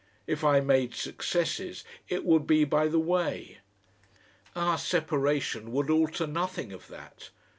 [0.25, 3.59] If I made successes it would be by the way.
[4.55, 7.29] Our separation would alter nothing of that.